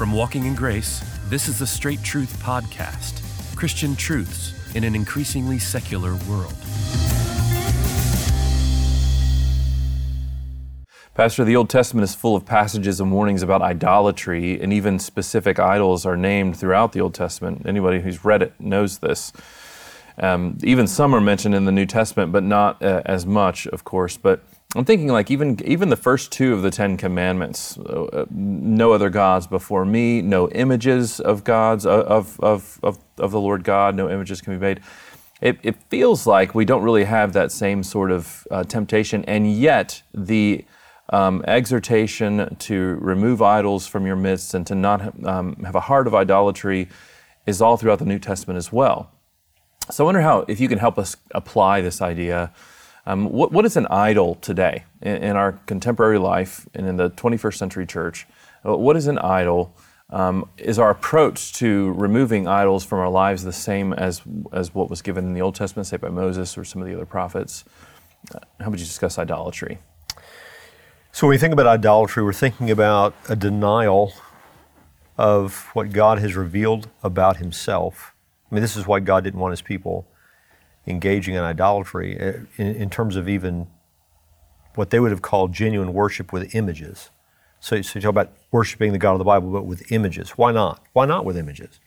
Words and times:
From 0.00 0.12
Walking 0.12 0.46
in 0.46 0.54
Grace, 0.54 1.04
this 1.28 1.46
is 1.46 1.58
the 1.58 1.66
Straight 1.66 2.02
Truth 2.02 2.42
Podcast 2.42 3.22
Christian 3.54 3.94
truths 3.94 4.54
in 4.74 4.82
an 4.82 4.94
increasingly 4.94 5.58
secular 5.58 6.14
world. 6.26 6.54
Pastor, 11.12 11.44
the 11.44 11.54
Old 11.54 11.68
Testament 11.68 12.04
is 12.04 12.14
full 12.14 12.34
of 12.34 12.46
passages 12.46 12.98
and 12.98 13.12
warnings 13.12 13.42
about 13.42 13.60
idolatry, 13.60 14.58
and 14.58 14.72
even 14.72 14.98
specific 14.98 15.58
idols 15.58 16.06
are 16.06 16.16
named 16.16 16.56
throughout 16.56 16.92
the 16.92 17.02
Old 17.02 17.12
Testament. 17.12 17.66
Anybody 17.66 18.00
who's 18.00 18.24
read 18.24 18.40
it 18.40 18.58
knows 18.58 19.00
this. 19.00 19.34
Um, 20.16 20.56
even 20.64 20.86
some 20.86 21.14
are 21.14 21.20
mentioned 21.20 21.54
in 21.54 21.66
the 21.66 21.72
New 21.72 21.84
Testament, 21.84 22.32
but 22.32 22.42
not 22.42 22.82
uh, 22.82 23.02
as 23.04 23.26
much, 23.26 23.66
of 23.66 23.84
course. 23.84 24.16
But 24.16 24.40
I'm 24.76 24.84
thinking 24.84 25.08
like 25.08 25.32
even 25.32 25.58
even 25.64 25.88
the 25.88 25.96
first 25.96 26.30
two 26.30 26.54
of 26.54 26.62
the 26.62 26.70
Ten 26.70 26.96
Commandments: 26.96 27.76
uh, 27.78 28.26
no 28.30 28.92
other 28.92 29.10
gods 29.10 29.48
before 29.48 29.84
me, 29.84 30.22
no 30.22 30.48
images 30.50 31.18
of 31.18 31.42
gods 31.42 31.86
uh, 31.86 32.04
of, 32.04 32.38
of 32.40 32.78
of 32.82 32.98
of 33.18 33.32
the 33.32 33.40
Lord 33.40 33.64
God, 33.64 33.96
no 33.96 34.08
images 34.08 34.40
can 34.40 34.54
be 34.54 34.60
made. 34.60 34.80
It, 35.40 35.58
it 35.62 35.76
feels 35.88 36.26
like 36.26 36.54
we 36.54 36.64
don't 36.66 36.82
really 36.82 37.04
have 37.04 37.32
that 37.32 37.50
same 37.50 37.82
sort 37.82 38.10
of 38.10 38.46
uh, 38.50 38.62
temptation, 38.62 39.24
and 39.24 39.50
yet 39.52 40.02
the 40.14 40.64
um, 41.08 41.42
exhortation 41.48 42.54
to 42.56 42.96
remove 43.00 43.42
idols 43.42 43.86
from 43.86 44.06
your 44.06 44.16
midst 44.16 44.54
and 44.54 44.66
to 44.66 44.74
not 44.74 45.24
um, 45.24 45.56
have 45.64 45.74
a 45.74 45.80
heart 45.80 46.06
of 46.06 46.14
idolatry 46.14 46.88
is 47.46 47.60
all 47.60 47.76
throughout 47.76 47.98
the 47.98 48.04
New 48.04 48.18
Testament 48.18 48.58
as 48.58 48.70
well. 48.70 49.10
So 49.90 50.04
I 50.04 50.06
wonder 50.06 50.20
how, 50.20 50.44
if 50.46 50.60
you 50.60 50.68
can 50.68 50.78
help 50.78 50.98
us 50.98 51.16
apply 51.32 51.80
this 51.80 52.00
idea. 52.00 52.52
Um, 53.06 53.30
what, 53.30 53.52
what 53.52 53.64
is 53.64 53.76
an 53.76 53.86
idol 53.86 54.36
today 54.36 54.84
in, 55.00 55.16
in, 55.22 55.36
our 55.36 55.52
contemporary 55.66 56.18
life 56.18 56.68
and 56.74 56.86
in 56.86 56.96
the 56.96 57.10
21st 57.10 57.54
century 57.54 57.86
church? 57.86 58.26
Uh, 58.66 58.76
what 58.76 58.96
is 58.96 59.06
an 59.06 59.18
idol? 59.18 59.74
Um, 60.10 60.48
is 60.58 60.78
our 60.78 60.90
approach 60.90 61.52
to 61.54 61.92
removing 61.92 62.48
idols 62.48 62.84
from 62.84 62.98
our 62.98 63.08
lives 63.08 63.44
the 63.44 63.52
same 63.52 63.92
as, 63.92 64.22
as 64.52 64.74
what 64.74 64.90
was 64.90 65.02
given 65.02 65.24
in 65.24 65.34
the 65.34 65.40
Old 65.40 65.54
Testament, 65.54 65.86
say 65.86 65.96
by 65.96 66.08
Moses 66.08 66.58
or 66.58 66.64
some 66.64 66.82
of 66.82 66.88
the 66.88 66.94
other 66.94 67.06
prophets? 67.06 67.64
Uh, 68.34 68.40
how 68.58 68.70
would 68.70 68.80
you 68.80 68.86
discuss 68.86 69.18
idolatry? 69.18 69.78
So 71.12 71.26
when 71.26 71.30
we 71.30 71.38
think 71.38 71.52
about 71.52 71.66
idolatry, 71.66 72.22
we're 72.22 72.32
thinking 72.32 72.70
about 72.70 73.14
a 73.28 73.36
denial 73.36 74.12
of 75.16 75.70
what 75.74 75.90
God 75.90 76.18
has 76.18 76.34
revealed 76.34 76.88
about 77.02 77.38
Himself. 77.38 78.14
I 78.50 78.54
mean, 78.54 78.62
this 78.62 78.76
is 78.76 78.86
why 78.86 79.00
God 79.00 79.24
didn't 79.24 79.40
want 79.40 79.52
His 79.52 79.62
people 79.62 80.06
engaging 80.86 81.34
in 81.34 81.42
idolatry 81.42 82.16
eh, 82.18 82.32
in, 82.56 82.66
in 82.74 82.90
terms 82.90 83.16
of 83.16 83.28
even 83.28 83.68
what 84.74 84.90
they 84.90 85.00
would 85.00 85.10
have 85.10 85.22
called 85.22 85.52
genuine 85.52 85.92
worship 85.92 86.32
with 86.32 86.54
images. 86.54 87.10
So, 87.60 87.82
so 87.82 87.98
you 87.98 88.02
talk 88.02 88.10
about 88.10 88.32
worshiping 88.50 88.92
the 88.92 88.98
God 88.98 89.12
of 89.12 89.18
the 89.18 89.24
Bible, 89.24 89.50
but 89.50 89.66
with 89.66 89.90
images. 89.92 90.30
Why 90.30 90.52
not? 90.52 90.82
Why 90.92 91.04
not 91.04 91.24
with 91.24 91.36
images? 91.36 91.80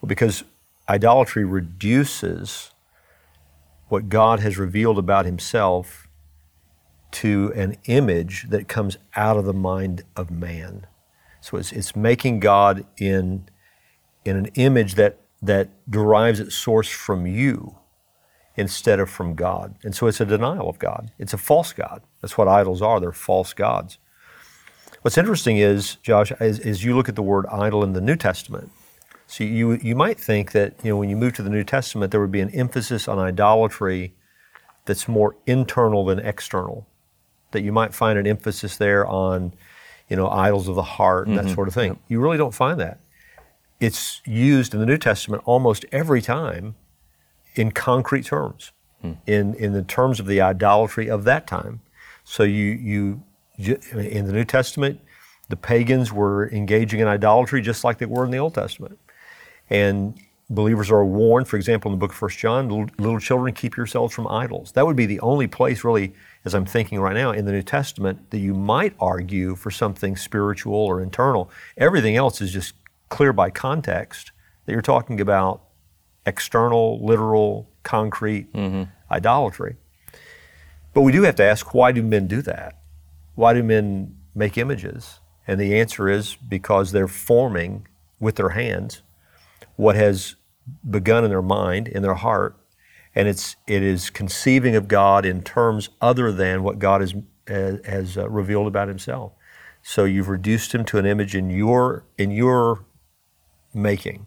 Well, 0.00 0.08
because 0.08 0.44
idolatry 0.88 1.44
reduces 1.44 2.72
what 3.88 4.08
God 4.08 4.40
has 4.40 4.58
revealed 4.58 4.98
about 4.98 5.24
Himself 5.24 6.08
to 7.12 7.52
an 7.54 7.76
image 7.84 8.46
that 8.50 8.68
comes 8.68 8.98
out 9.14 9.36
of 9.36 9.44
the 9.44 9.54
mind 9.54 10.02
of 10.16 10.30
man. 10.30 10.86
So 11.40 11.56
it's, 11.56 11.72
it's 11.72 11.94
making 11.94 12.40
God 12.40 12.84
in, 12.98 13.48
in 14.24 14.36
an 14.36 14.46
image 14.54 14.96
that, 14.96 15.20
that 15.40 15.68
derives 15.88 16.40
its 16.40 16.54
source 16.54 16.88
from 16.88 17.26
you 17.26 17.76
instead 18.56 19.00
of 19.00 19.10
from 19.10 19.34
God. 19.34 19.74
And 19.82 19.94
so 19.94 20.06
it's 20.06 20.20
a 20.20 20.24
denial 20.24 20.68
of 20.68 20.78
God. 20.78 21.10
It's 21.18 21.32
a 21.32 21.38
false 21.38 21.72
God. 21.72 22.02
That's 22.20 22.38
what 22.38 22.48
idols 22.48 22.82
are. 22.82 23.00
They're 23.00 23.12
false 23.12 23.52
gods. 23.52 23.98
What's 25.02 25.18
interesting 25.18 25.58
is, 25.58 25.96
Josh, 25.96 26.32
is, 26.40 26.58
is 26.60 26.84
you 26.84 26.96
look 26.96 27.08
at 27.08 27.16
the 27.16 27.22
word 27.22 27.46
idol 27.52 27.82
in 27.84 27.92
the 27.92 28.00
New 28.00 28.16
Testament. 28.16 28.70
So 29.26 29.44
you, 29.44 29.72
you 29.72 29.96
might 29.96 30.18
think 30.18 30.52
that 30.52 30.74
you 30.82 30.90
know, 30.90 30.96
when 30.96 31.10
you 31.10 31.16
move 31.16 31.34
to 31.34 31.42
the 31.42 31.50
New 31.50 31.64
Testament, 31.64 32.10
there 32.10 32.20
would 32.20 32.32
be 32.32 32.40
an 32.40 32.50
emphasis 32.50 33.08
on 33.08 33.18
idolatry 33.18 34.14
that's 34.84 35.08
more 35.08 35.36
internal 35.46 36.04
than 36.04 36.20
external 36.20 36.86
that 37.50 37.62
you 37.62 37.72
might 37.72 37.94
find 37.94 38.18
an 38.18 38.26
emphasis 38.26 38.76
there 38.76 39.06
on, 39.06 39.54
you 40.08 40.16
know, 40.16 40.28
idols 40.28 40.68
of 40.68 40.74
the 40.74 40.82
heart 40.82 41.26
and 41.26 41.36
mm-hmm. 41.36 41.48
that 41.48 41.54
sort 41.54 41.68
of 41.68 41.74
thing. 41.74 41.90
Yep. 41.90 41.98
You 42.08 42.20
really 42.20 42.36
don't 42.36 42.54
find 42.54 42.78
that. 42.80 43.00
It's 43.80 44.20
used 44.24 44.74
in 44.74 44.80
the 44.80 44.86
New 44.86 44.98
Testament 44.98 45.42
almost 45.46 45.84
every 45.92 46.20
time 46.20 46.74
in 47.54 47.70
concrete 47.70 48.24
terms, 48.24 48.72
hmm. 49.00 49.12
in, 49.26 49.54
in 49.54 49.72
the 49.72 49.82
terms 49.82 50.20
of 50.20 50.26
the 50.26 50.40
idolatry 50.40 51.08
of 51.08 51.24
that 51.24 51.46
time. 51.46 51.80
So 52.24 52.42
you, 52.42 53.22
you, 53.58 53.78
in 53.92 54.26
the 54.26 54.32
New 54.32 54.44
Testament, 54.44 55.00
the 55.48 55.56
pagans 55.56 56.12
were 56.12 56.50
engaging 56.50 57.00
in 57.00 57.08
idolatry 57.08 57.60
just 57.60 57.84
like 57.84 57.98
they 57.98 58.06
were 58.06 58.24
in 58.24 58.30
the 58.30 58.38
Old 58.38 58.54
Testament. 58.54 58.98
And 59.70 60.18
believers 60.50 60.90
are 60.90 61.04
warned, 61.04 61.48
for 61.48 61.56
example, 61.56 61.90
in 61.90 61.98
the 61.98 62.00
book 62.00 62.12
of 62.12 62.20
1 62.20 62.30
John, 62.30 62.68
little 62.98 63.20
children, 63.20 63.54
keep 63.54 63.76
yourselves 63.76 64.14
from 64.14 64.26
idols. 64.28 64.72
That 64.72 64.86
would 64.86 64.96
be 64.96 65.06
the 65.06 65.20
only 65.20 65.46
place 65.46 65.84
really 65.84 66.14
as 66.44 66.54
I'm 66.54 66.66
thinking 66.66 67.00
right 67.00 67.14
now, 67.14 67.32
in 67.32 67.46
the 67.46 67.52
New 67.52 67.62
Testament, 67.62 68.30
that 68.30 68.38
you 68.38 68.54
might 68.54 68.94
argue 69.00 69.54
for 69.56 69.70
something 69.70 70.16
spiritual 70.16 70.74
or 70.74 71.00
internal. 71.00 71.50
Everything 71.76 72.16
else 72.16 72.40
is 72.40 72.52
just 72.52 72.74
clear 73.08 73.32
by 73.32 73.48
context 73.50 74.32
that 74.66 74.72
you're 74.72 74.82
talking 74.82 75.20
about 75.20 75.62
external, 76.26 77.04
literal, 77.04 77.70
concrete 77.82 78.52
mm-hmm. 78.52 78.84
idolatry. 79.10 79.76
But 80.92 81.02
we 81.02 81.12
do 81.12 81.22
have 81.22 81.36
to 81.36 81.44
ask 81.44 81.74
why 81.74 81.92
do 81.92 82.02
men 82.02 82.26
do 82.26 82.40
that? 82.42 82.78
Why 83.34 83.52
do 83.52 83.62
men 83.62 84.16
make 84.34 84.56
images? 84.56 85.20
And 85.46 85.60
the 85.60 85.78
answer 85.78 86.08
is 86.08 86.36
because 86.36 86.92
they're 86.92 87.08
forming 87.08 87.86
with 88.18 88.36
their 88.36 88.50
hands 88.50 89.02
what 89.76 89.96
has 89.96 90.36
begun 90.88 91.24
in 91.24 91.30
their 91.30 91.42
mind, 91.42 91.88
in 91.88 92.02
their 92.02 92.14
heart, 92.14 92.56
and 93.14 93.28
it's 93.28 93.56
it 93.66 93.82
is 93.82 94.10
conceiving 94.10 94.76
of 94.76 94.88
God 94.88 95.24
in 95.24 95.42
terms 95.42 95.88
other 96.00 96.32
than 96.32 96.62
what 96.62 96.78
God 96.78 97.00
has 97.00 97.14
has 97.46 98.16
uh, 98.16 98.28
revealed 98.28 98.66
about 98.66 98.88
Himself. 98.88 99.32
So 99.82 100.04
you've 100.04 100.28
reduced 100.28 100.74
Him 100.74 100.84
to 100.86 100.98
an 100.98 101.06
image 101.06 101.34
in 101.34 101.50
your 101.50 102.06
in 102.16 102.30
your 102.30 102.84
making, 103.74 104.26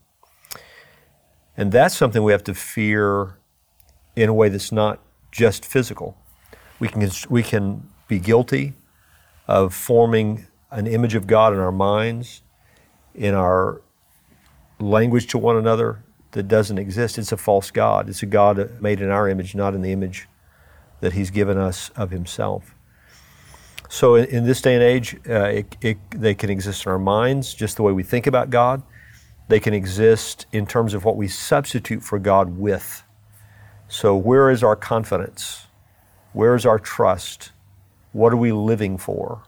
and 1.57 1.71
that's 1.71 1.97
something 1.97 2.23
we 2.23 2.31
have 2.31 2.43
to 2.45 2.53
fear 2.53 3.37
in 4.15 4.29
a 4.29 4.33
way 4.33 4.47
that's 4.47 4.71
not 4.71 4.99
just 5.31 5.65
physical. 5.65 6.17
We 6.79 6.87
can 6.87 7.09
we 7.29 7.43
can 7.43 7.89
be 8.07 8.19
guilty 8.19 8.73
of 9.47 9.73
forming 9.73 10.47
an 10.71 10.87
image 10.87 11.15
of 11.15 11.27
God 11.27 11.53
in 11.53 11.59
our 11.59 11.71
minds, 11.71 12.43
in 13.15 13.33
our 13.33 13.81
language 14.79 15.27
to 15.27 15.37
one 15.37 15.57
another, 15.57 16.03
that 16.31 16.47
doesn't 16.47 16.77
exist. 16.77 17.17
It's 17.17 17.31
a 17.31 17.37
false 17.37 17.71
God. 17.71 18.09
It's 18.09 18.21
a 18.21 18.25
God 18.25 18.81
made 18.81 19.01
in 19.01 19.09
our 19.09 19.27
image, 19.27 19.55
not 19.55 19.73
in 19.73 19.81
the 19.81 19.91
image 19.91 20.27
that 20.99 21.13
He's 21.13 21.31
given 21.31 21.57
us 21.57 21.89
of 21.95 22.11
Himself. 22.11 22.75
So, 23.89 24.15
in, 24.15 24.25
in 24.25 24.45
this 24.45 24.61
day 24.61 24.75
and 24.75 24.83
age, 24.83 25.15
uh, 25.29 25.45
it, 25.45 25.77
it, 25.81 25.97
they 26.11 26.35
can 26.35 26.49
exist 26.49 26.85
in 26.85 26.91
our 26.91 26.99
minds, 26.99 27.53
just 27.53 27.77
the 27.77 27.83
way 27.83 27.93
we 27.93 28.03
think 28.03 28.27
about 28.27 28.49
God. 28.49 28.83
They 29.47 29.59
can 29.59 29.73
exist 29.73 30.45
in 30.51 30.65
terms 30.65 30.93
of 30.93 31.05
what 31.05 31.15
we 31.15 31.27
substitute 31.27 32.03
for 32.03 32.19
God 32.19 32.57
with. 32.57 33.03
So, 33.87 34.15
where 34.15 34.49
is 34.49 34.63
our 34.63 34.75
confidence? 34.75 35.67
Where 36.33 36.55
is 36.55 36.65
our 36.65 36.79
trust? 36.79 37.51
What 38.11 38.33
are 38.33 38.37
we 38.37 38.51
living 38.51 38.97
for? 38.97 39.43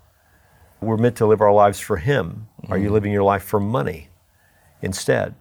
We're 0.82 0.98
meant 0.98 1.18
to 1.18 1.26
live 1.26 1.42
our 1.42 1.52
lives 1.52 1.80
for 1.80 1.98
Him. 1.98 2.48
Mm-hmm. 2.62 2.74
Are 2.74 2.78
you 2.78 2.86
mm-hmm. 2.86 2.94
living 2.94 3.12
your 3.12 3.24
life 3.24 3.44
for 3.44 3.60
money 3.60 4.08
instead? 4.82 5.36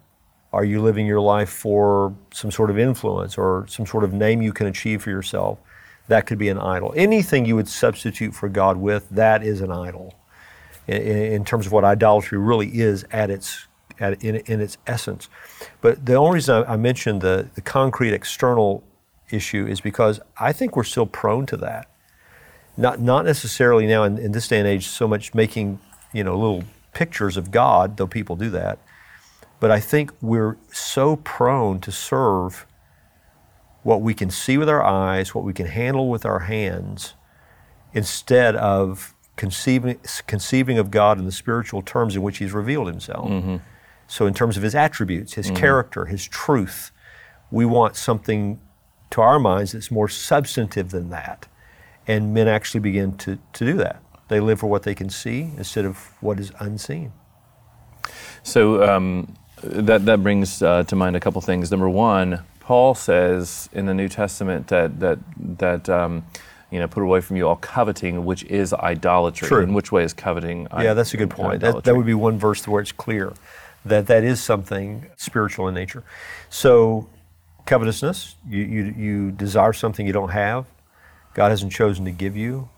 Are 0.53 0.65
you 0.65 0.81
living 0.81 1.07
your 1.07 1.21
life 1.21 1.51
for 1.51 2.15
some 2.33 2.51
sort 2.51 2.71
of 2.71 2.79
influence 2.79 3.37
or 3.39 3.67
some 3.69 3.87
sort 3.87 4.03
of 4.03 4.13
name 4.13 4.43
you 4.43 4.53
can 4.53 4.67
achieve 4.67 5.03
for 5.03 5.11
yourself? 5.11 5.59
That 6.09 6.27
could 6.27 6.39
be 6.39 6.49
an 6.49 6.59
idol. 6.59 6.93
Anything 6.97 7.45
you 7.45 7.55
would 7.55 7.69
substitute 7.69 8.35
for 8.35 8.49
God 8.49 8.79
with, 8.79 9.09
that 9.11 9.45
is 9.45 9.61
an 9.61 9.71
idol. 9.71 10.15
In, 10.87 11.03
in 11.03 11.45
terms 11.45 11.67
of 11.67 11.73
what 11.73 11.85
idolatry 11.85 12.39
really 12.39 12.69
is 12.69 13.05
at 13.13 13.31
its 13.31 13.68
at, 14.01 14.23
in, 14.23 14.37
in 14.37 14.61
its 14.61 14.79
essence. 14.87 15.29
But 15.81 16.07
the 16.07 16.15
only 16.15 16.35
reason 16.35 16.65
I, 16.65 16.75
I 16.75 16.77
mentioned 16.77 17.21
the, 17.21 17.49
the 17.55 17.61
concrete 17.61 18.13
external 18.13 18.83
issue 19.31 19.67
is 19.67 19.81
because 19.81 20.21
I 20.39 20.53
think 20.53 20.77
we're 20.77 20.85
still 20.85 21.07
prone 21.07 21.47
to 21.47 21.57
that. 21.59 21.89
Not, 22.77 23.01
not 23.01 23.25
necessarily 23.25 23.87
now 23.87 24.05
in, 24.05 24.19
in 24.19 24.33
this 24.33 24.49
day 24.49 24.59
and 24.59 24.69
age 24.69 24.87
so 24.87 25.09
much 25.09 25.35
making 25.35 25.81
you 26.13 26.25
know 26.25 26.39
little 26.39 26.65
pictures 26.95 27.37
of 27.37 27.51
God, 27.51 27.97
though 27.97 28.07
people 28.07 28.37
do 28.37 28.51
that, 28.51 28.79
but 29.61 29.71
I 29.71 29.81
think 29.81 30.13
we're 30.21 30.57
so 30.73 31.17
prone 31.17 31.81
to 31.81 31.93
serve 31.93 32.67
what 33.83 34.01
we 34.01 34.15
can 34.15 34.31
see 34.31 34.59
with 34.59 34.69
our 34.69 34.83
eyes, 34.83 35.35
what 35.35 35.45
we 35.45 35.53
can 35.53 35.67
handle 35.67 36.09
with 36.09 36.25
our 36.25 36.41
hands, 36.41 37.15
instead 37.93 38.55
of 38.57 39.15
conceiving, 39.37 39.99
conceiving 40.27 40.79
of 40.79 40.91
God 40.91 41.19
in 41.19 41.25
the 41.25 41.33
spiritual 41.33 41.83
terms 41.83 42.15
in 42.15 42.23
which 42.23 42.39
He's 42.39 42.53
revealed 42.53 42.87
Himself. 42.87 43.31
Mm-hmm. 43.31 43.57
So, 44.09 44.27
in 44.27 44.35
terms 44.35 44.57
of 44.57 44.63
His 44.63 44.75
attributes, 44.75 45.35
His 45.35 45.47
mm-hmm. 45.47 45.57
character, 45.57 46.07
His 46.07 46.27
truth, 46.27 46.91
we 47.51 47.65
want 47.65 47.95
something 47.95 48.61
to 49.11 49.21
our 49.21 49.39
minds 49.39 49.73
that's 49.73 49.91
more 49.91 50.09
substantive 50.09 50.91
than 50.91 51.11
that. 51.11 51.47
And 52.07 52.35
men 52.35 52.49
actually 52.49 52.81
begin 52.81 53.17
to, 53.19 53.39
to 53.53 53.65
do 53.65 53.75
that. 53.75 54.03
They 54.29 54.41
live 54.41 54.61
for 54.61 54.67
what 54.67 54.83
they 54.83 54.95
can 54.95 55.11
see 55.11 55.51
instead 55.57 55.85
of 55.85 55.97
what 56.21 56.41
is 56.41 56.53
unseen. 56.59 57.13
So 58.43 58.83
um, 58.83 59.35
that 59.63 60.07
that 60.07 60.23
brings 60.23 60.63
uh, 60.63 60.85
to 60.85 60.97
mind 60.97 61.17
a 61.17 61.21
couple 61.21 61.41
things. 61.41 61.71
Number 61.71 61.89
one, 61.89 62.41
Paul 62.61 62.95
says 62.95 63.69
in 63.73 63.87
the 63.87 63.95
New 63.95 64.09
Testament 64.09 64.69
that 64.69 65.01
that 65.01 65.19
that 65.59 65.89
um, 65.89 66.25
you 66.71 66.79
know 66.79 66.89
put 66.89 67.03
away 67.03 67.21
from 67.21 67.37
you 67.37 67.49
all 67.49 67.57
coveting, 67.57 68.25
which 68.25 68.45
is 68.45 68.73
idolatry. 68.73 69.49
True. 69.49 69.63
In 69.63 69.75
which 69.75 69.93
way 69.93 70.05
is 70.05 70.13
coveting? 70.13 70.69
Yeah, 70.79 70.95
that's 70.95 71.15
a 71.15 71.17
good 71.17 71.31
point. 71.31 71.61
That, 71.61 71.85
that 71.85 71.97
would 71.97 72.07
be 72.07 72.15
one 72.15 72.39
verse 72.39 72.67
where 72.69 72.81
it's 72.81 72.93
clear 72.93 73.33
that 73.85 74.07
that 74.07 74.25
is 74.25 74.43
something 74.43 75.07
spiritual 75.17 75.69
in 75.69 75.75
nature. 75.75 76.05
So, 76.51 77.09
covetousness, 77.67 78.37
you, 78.49 78.63
you, 78.63 78.95
you 78.97 79.31
desire 79.31 79.73
something 79.73 80.07
you 80.07 80.13
don't 80.13 80.31
have, 80.31 80.67
God 81.35 81.51
hasn't 81.51 81.73
chosen 81.73 82.05
to 82.05 82.11
give 82.11 82.37
you. 82.37 82.69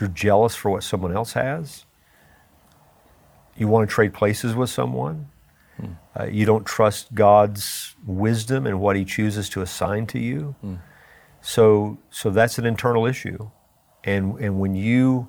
You're 0.00 0.08
jealous 0.08 0.54
for 0.54 0.70
what 0.70 0.82
someone 0.82 1.14
else 1.14 1.34
has. 1.34 1.84
You 3.56 3.68
want 3.68 3.88
to 3.88 3.94
trade 3.94 4.14
places 4.14 4.54
with 4.54 4.70
someone. 4.70 5.28
Hmm. 5.76 5.86
Uh, 6.18 6.24
you 6.24 6.46
don't 6.46 6.64
trust 6.64 7.14
God's 7.14 7.94
wisdom 8.06 8.66
and 8.66 8.80
what 8.80 8.96
He 8.96 9.04
chooses 9.04 9.50
to 9.50 9.60
assign 9.60 10.06
to 10.08 10.18
you. 10.18 10.54
Hmm. 10.62 10.76
So, 11.42 11.98
so 12.10 12.30
that's 12.30 12.58
an 12.58 12.64
internal 12.64 13.04
issue. 13.04 13.50
And, 14.04 14.38
and 14.38 14.58
when 14.58 14.74
you 14.74 15.28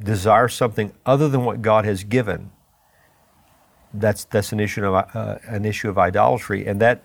desire 0.00 0.48
something 0.48 0.92
other 1.04 1.28
than 1.28 1.44
what 1.44 1.62
God 1.62 1.84
has 1.84 2.02
given, 2.04 2.50
that's, 4.00 4.24
that's 4.24 4.52
an, 4.52 4.60
issue 4.60 4.84
of, 4.84 4.94
uh, 5.14 5.38
an 5.46 5.64
issue 5.64 5.88
of 5.88 5.98
idolatry. 5.98 6.66
And 6.66 6.80
that 6.80 7.02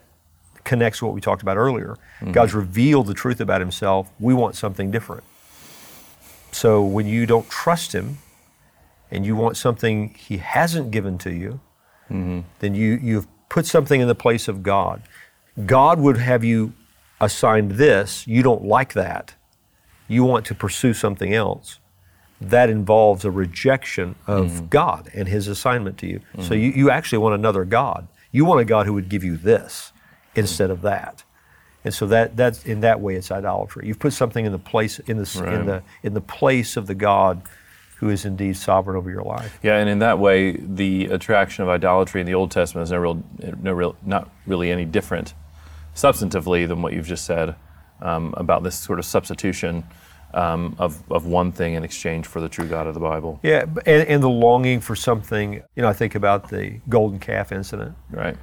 connects 0.64 1.00
to 1.00 1.06
what 1.06 1.14
we 1.14 1.22
talked 1.22 1.42
about 1.42 1.58
earlier. 1.58 1.98
Mm-hmm. 2.20 2.32
God's 2.32 2.54
revealed 2.54 3.08
the 3.08 3.14
truth 3.14 3.42
about 3.42 3.62
Himself. 3.62 4.10
We 4.20 4.34
want 4.34 4.56
something 4.56 4.92
different. 4.92 5.24
So 6.52 6.84
when 6.84 7.08
you 7.08 7.26
don't 7.26 7.50
trust 7.50 7.94
Him 7.94 8.18
and 9.10 9.26
you 9.26 9.36
want 9.36 9.58
something 9.58 10.14
He 10.14 10.38
hasn't 10.38 10.92
given 10.92 11.18
to 11.20 11.32
you, 11.32 11.60
mm-hmm. 12.10 12.42
then 12.60 12.76
you, 12.76 13.00
you've 13.02 13.28
put 13.50 13.66
something 13.66 14.00
in 14.00 14.08
the 14.08 14.16
place 14.16 14.48
of 14.48 14.64
God. 14.64 15.02
God 15.66 16.00
would 16.00 16.18
have 16.18 16.44
you 16.44 16.74
assigned 17.20 17.72
this, 17.72 18.26
you 18.26 18.42
don't 18.42 18.64
like 18.64 18.94
that, 18.94 19.36
you 20.08 20.24
want 20.24 20.46
to 20.48 20.56
pursue 20.56 20.94
something 20.94 21.34
else, 21.34 21.80
that 22.42 22.70
involves 22.70 23.24
a 23.24 23.32
rejection 23.32 24.16
of 24.28 24.48
mm-hmm. 24.48 24.66
God 24.68 25.10
and 25.14 25.28
His 25.28 25.48
assignment 25.48 25.98
to 26.00 26.08
you. 26.08 26.20
Mm-hmm. 26.20 26.42
So 26.42 26.54
you, 26.54 26.72
you 26.72 26.90
actually 26.90 27.20
want 27.20 27.36
another 27.36 27.64
God. 27.66 28.08
You 28.32 28.46
want 28.46 28.62
a 28.62 28.66
God 28.66 28.86
who 28.86 28.94
would 28.94 29.10
give 29.10 29.24
you 29.24 29.38
this 29.38 29.94
instead 30.36 30.72
of 30.72 30.82
that. 30.82 31.24
And 31.84 31.94
so 31.94 32.06
that 32.08 32.38
that's 32.38 32.66
in 32.66 32.82
that 32.82 33.00
way 33.00 33.16
it's 33.16 33.32
idolatry. 33.32 33.88
You've 33.88 34.00
put 34.00 34.14
something 34.14 34.46
in 34.46 34.52
the 34.52 34.60
place 34.60 35.00
in 35.00 35.18
the 35.18 35.42
right. 35.42 35.54
in 35.54 35.66
the 35.66 35.84
in 36.04 36.14
the 36.14 36.22
place 36.22 36.78
of 36.78 36.88
the 36.88 36.94
God 36.94 37.42
who 37.98 38.10
is 38.10 38.26
indeed 38.26 38.58
sovereign 38.58 38.98
over 38.98 39.10
your 39.12 39.24
life. 39.24 39.60
Yeah, 39.62 39.78
and 39.78 39.88
in 39.88 40.00
that 40.00 40.18
way, 40.18 40.54
the 40.54 41.06
attraction 41.06 41.64
of 41.64 41.70
idolatry 41.70 42.20
in 42.20 42.26
the 42.26 42.34
Old 42.34 42.50
Testament 42.50 42.84
is 42.84 42.92
no 42.92 42.98
real, 42.98 43.24
no 43.62 43.74
real, 43.74 43.96
not 44.04 44.30
really 44.48 44.72
any 44.72 44.86
different 44.86 45.36
substantively 45.96 46.68
than 46.68 46.82
what 46.82 46.94
you've 46.94 47.06
just 47.06 47.26
said 47.26 47.56
um, 48.02 48.34
about 48.38 48.64
this 48.64 48.76
sort 48.76 48.98
of 48.98 49.06
substitution 49.06 49.84
um, 50.34 50.76
of, 50.80 51.02
of 51.12 51.26
one 51.26 51.52
thing 51.52 51.74
in 51.74 51.84
exchange 51.84 52.28
for 52.28 52.42
the 52.42 52.50
true 52.50 52.68
God 52.68 52.88
of 52.88 52.94
the 52.94 53.00
Bible. 53.00 53.40
Yeah, 53.44 53.66
and, 53.86 54.08
and, 54.08 54.24
the 54.24 54.30
longing 54.30 54.80
for 54.80 54.96
something. 54.96 55.54
You 55.76 55.82
know, 55.82 55.90
I 55.90 55.94
think 55.94 56.16
about 56.16 56.50
the 56.50 56.80
golden 56.90 57.20
calf 57.20 57.52
incident. 57.52 57.96
Right. 58.10 58.38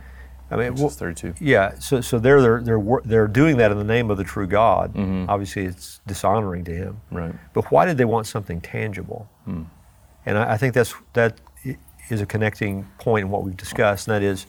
I 0.50 0.56
mean, 0.56 0.74
well, 0.76 0.88
32. 0.88 1.34
Yeah, 1.40 1.78
so 1.78 2.00
so 2.00 2.18
they're 2.18 2.40
they're 2.40 2.62
they're 2.62 3.00
they're 3.04 3.28
doing 3.28 3.58
that 3.58 3.70
in 3.70 3.78
the 3.78 3.84
name 3.84 4.10
of 4.10 4.16
the 4.16 4.24
true 4.24 4.46
God. 4.46 4.94
Mm-hmm. 4.94 5.28
Obviously, 5.28 5.64
it's 5.64 6.00
dishonoring 6.06 6.64
to 6.64 6.74
Him. 6.74 7.00
Right. 7.10 7.34
But 7.52 7.70
why 7.70 7.84
did 7.84 7.98
they 7.98 8.06
want 8.06 8.26
something 8.26 8.60
tangible? 8.60 9.28
Hmm. 9.44 9.64
And 10.24 10.38
I, 10.38 10.52
I 10.54 10.56
think 10.56 10.74
that's 10.74 10.94
that 11.12 11.38
is 12.08 12.20
a 12.22 12.26
connecting 12.26 12.88
point 12.98 13.24
in 13.24 13.30
what 13.30 13.44
we've 13.44 13.56
discussed, 13.56 14.08
and 14.08 14.14
that 14.14 14.22
is 14.22 14.46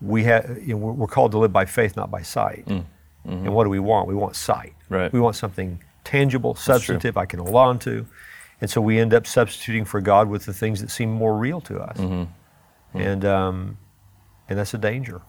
we 0.00 0.24
have 0.24 0.58
you 0.62 0.74
know, 0.74 0.78
we're 0.78 1.06
called 1.06 1.32
to 1.32 1.38
live 1.38 1.52
by 1.52 1.64
faith, 1.64 1.96
not 1.96 2.10
by 2.10 2.22
sight. 2.22 2.64
Mm. 2.66 2.84
Mm-hmm. 3.26 3.46
And 3.46 3.54
what 3.54 3.64
do 3.64 3.70
we 3.70 3.80
want? 3.80 4.08
We 4.08 4.14
want 4.14 4.36
sight. 4.36 4.74
Right. 4.88 5.12
We 5.12 5.20
want 5.20 5.36
something 5.36 5.82
tangible, 6.06 6.54
substantive, 6.54 7.16
I 7.16 7.26
can 7.26 7.40
hold 7.40 7.56
on 7.56 7.78
to. 7.80 8.06
And 8.60 8.70
so 8.70 8.80
we 8.80 8.98
end 8.98 9.12
up 9.12 9.26
substituting 9.26 9.84
for 9.84 10.00
God 10.00 10.28
with 10.28 10.46
the 10.46 10.54
things 10.54 10.80
that 10.80 10.90
seem 10.90 11.10
more 11.10 11.36
real 11.36 11.60
to 11.62 11.80
us. 11.80 11.98
Mm-hmm. 11.98 12.14
Mm-hmm. 12.14 12.98
And 12.98 13.24
um, 13.24 13.78
and 14.48 14.58
that's 14.58 14.72
a 14.72 14.78
danger. 14.78 15.20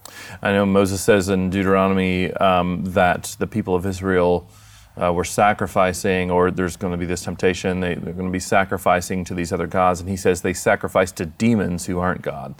I 0.41 0.53
know 0.53 0.65
Moses 0.65 1.01
says 1.01 1.27
in 1.29 1.49
Deuteronomy 1.49 2.31
um, 2.33 2.83
that 2.85 3.35
the 3.39 3.47
people 3.47 3.73
of 3.73 3.85
Israel 3.85 4.47
uh, 5.01 5.11
were 5.11 5.23
sacrificing, 5.23 6.29
or 6.29 6.51
there's 6.51 6.77
going 6.77 6.91
to 6.91 6.97
be 6.97 7.05
this 7.05 7.23
temptation, 7.23 7.79
they, 7.79 7.95
they're 7.95 8.13
going 8.13 8.27
to 8.27 8.31
be 8.31 8.39
sacrificing 8.39 9.23
to 9.25 9.33
these 9.33 9.51
other 9.51 9.67
gods, 9.67 9.99
and 9.99 10.09
he 10.09 10.17
says 10.17 10.41
they 10.41 10.53
sacrifice 10.53 11.11
to 11.13 11.25
demons 11.25 11.87
who 11.87 11.99
aren't 11.99 12.21
God. 12.21 12.55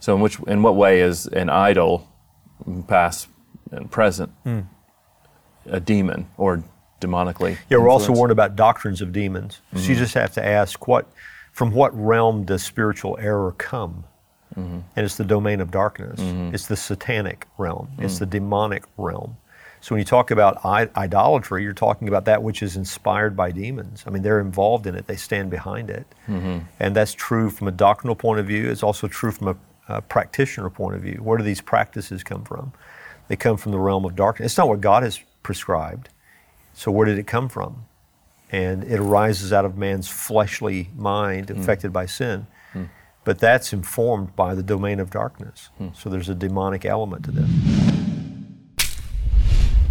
So, 0.00 0.14
in 0.14 0.20
which, 0.20 0.38
in 0.40 0.62
what 0.62 0.76
way 0.76 1.00
is 1.00 1.26
an 1.26 1.50
idol, 1.50 2.08
past 2.88 3.28
and 3.70 3.90
present, 3.90 4.32
mm. 4.44 4.66
a 5.66 5.80
demon 5.80 6.28
or 6.36 6.64
demonically? 7.00 7.58
Yeah, 7.68 7.78
we're 7.78 7.88
also 7.88 8.12
warned 8.12 8.32
about 8.32 8.56
doctrines 8.56 9.00
of 9.00 9.12
demons. 9.12 9.60
Mm-hmm. 9.68 9.78
So 9.78 9.88
you 9.90 9.96
just 9.96 10.14
have 10.14 10.32
to 10.32 10.44
ask, 10.44 10.86
what, 10.86 11.06
from 11.52 11.72
what 11.72 11.90
realm 11.94 12.44
does 12.44 12.62
spiritual 12.62 13.18
error 13.20 13.52
come? 13.52 14.04
Mm-hmm. 14.54 14.80
And 14.96 15.04
it's 15.04 15.16
the 15.16 15.24
domain 15.24 15.60
of 15.60 15.70
darkness. 15.70 16.20
Mm-hmm. 16.20 16.54
It's 16.54 16.66
the 16.66 16.76
satanic 16.76 17.46
realm. 17.58 17.88
It's 17.98 18.16
mm. 18.16 18.20
the 18.20 18.26
demonic 18.26 18.84
realm. 18.96 19.36
So 19.80 19.94
when 19.94 20.00
you 20.00 20.04
talk 20.04 20.30
about 20.30 20.64
I- 20.64 20.88
idolatry, 20.96 21.62
you're 21.62 21.72
talking 21.72 22.08
about 22.08 22.24
that 22.24 22.42
which 22.42 22.62
is 22.62 22.76
inspired 22.76 23.36
by 23.36 23.52
demons. 23.52 24.02
I 24.06 24.10
mean, 24.10 24.22
they're 24.22 24.40
involved 24.40 24.86
in 24.86 24.94
it. 24.94 25.06
They 25.06 25.16
stand 25.16 25.50
behind 25.50 25.90
it, 25.90 26.06
mm-hmm. 26.26 26.58
and 26.80 26.96
that's 26.96 27.12
true 27.12 27.50
from 27.50 27.68
a 27.68 27.70
doctrinal 27.70 28.16
point 28.16 28.40
of 28.40 28.46
view. 28.46 28.68
It's 28.68 28.82
also 28.82 29.06
true 29.06 29.30
from 29.30 29.48
a 29.48 29.56
uh, 29.92 30.00
practitioner 30.00 30.70
point 30.70 30.96
of 30.96 31.02
view. 31.02 31.20
Where 31.22 31.38
do 31.38 31.44
these 31.44 31.60
practices 31.60 32.24
come 32.24 32.44
from? 32.44 32.72
They 33.28 33.36
come 33.36 33.56
from 33.56 33.72
the 33.72 33.78
realm 33.78 34.04
of 34.04 34.16
darkness. 34.16 34.52
It's 34.52 34.58
not 34.58 34.68
what 34.68 34.80
God 34.80 35.02
has 35.02 35.20
prescribed. 35.42 36.08
So 36.76 36.90
where 36.90 37.06
did 37.06 37.18
it 37.18 37.26
come 37.26 37.48
from? 37.48 37.86
And 38.50 38.84
it 38.84 39.00
arises 39.00 39.50
out 39.50 39.64
of 39.64 39.78
man's 39.78 40.08
fleshly 40.08 40.90
mind 40.94 41.48
hmm. 41.48 41.58
affected 41.58 41.90
mm. 41.90 41.94
by 41.94 42.04
sin. 42.04 42.46
Mm. 42.74 42.90
But 43.24 43.38
that's 43.38 43.72
informed 43.72 44.36
by 44.36 44.54
the 44.54 44.62
domain 44.62 45.00
of 45.00 45.08
darkness. 45.08 45.70
Mm. 45.80 45.96
So 45.96 46.10
there's 46.10 46.28
a 46.28 46.34
demonic 46.34 46.84
element 46.84 47.24
to 47.24 47.30
this. 47.32 48.86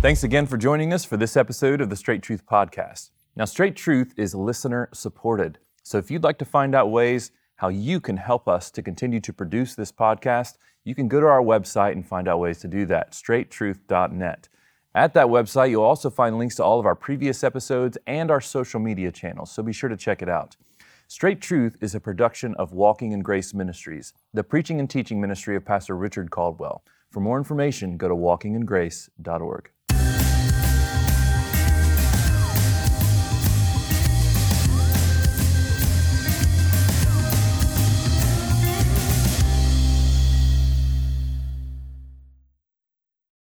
Thanks 0.04 0.24
again 0.24 0.46
for 0.46 0.58
joining 0.58 0.94
us 0.94 1.04
for 1.04 1.18
this 1.18 1.36
episode 1.36 1.82
of 1.82 1.90
the 1.90 1.96
Straight 1.96 2.22
Truth 2.22 2.46
Podcast. 2.46 3.10
Now, 3.36 3.46
Straight 3.46 3.76
Truth 3.76 4.14
is 4.16 4.36
listener 4.36 4.88
supported. 4.94 5.58
So 5.82 5.98
if 5.98 6.12
you'd 6.12 6.24
like 6.24 6.38
to 6.38 6.46
find 6.46 6.76
out 6.76 6.92
ways 6.92 7.32
how 7.56 7.70
you 7.70 8.00
can 8.00 8.18
help 8.18 8.48
us 8.48 8.70
to 8.70 8.84
continue 8.84 9.20
to 9.22 9.34
produce 9.34 9.74
this 9.74 9.92
podcast, 9.92 10.58
you 10.84 10.94
can 10.94 11.08
go 11.08 11.20
to 11.20 11.26
our 11.26 11.42
website 11.42 11.94
and 11.94 12.08
find 12.08 12.28
out 12.28 12.40
ways 12.40 12.60
to 12.60 12.68
do 12.68 12.86
that, 12.86 13.14
straighttruth.net. 13.14 14.50
At 14.96 15.14
that 15.16 15.28
website, 15.28 15.72
you'll 15.72 15.84
also 15.84 16.10
find 16.10 16.38
links 16.38 16.56
to 16.56 16.64
all 16.64 16.80
of 16.80 16.86
our 16.86 16.96
previous 16.96 17.44
episodes 17.44 17.98
and 18.08 18.32
our 18.32 18.40
social 18.40 18.80
media 18.80 19.12
channels, 19.12 19.52
so 19.52 19.62
be 19.62 19.74
sure 19.74 19.90
to 19.90 19.98
check 19.98 20.22
it 20.22 20.30
out. 20.30 20.56
Straight 21.10 21.42
Truth 21.42 21.76
is 21.82 21.96
a 21.96 22.00
production 22.00 22.56
of 22.56 22.72
Walking 22.72 23.12
in 23.12 23.20
Grace 23.20 23.54
Ministries, 23.54 24.14
the 24.34 24.42
preaching 24.42 24.80
and 24.80 24.90
teaching 24.90 25.20
ministry 25.20 25.58
of 25.58 25.66
Pastor 25.66 25.98
Richard 25.98 26.32
Caldwell. 26.32 26.82
For 27.12 27.20
more 27.20 27.38
information, 27.38 27.98
go 27.98 28.08
to 28.08 28.16
walkingingrace.org. 28.16 29.70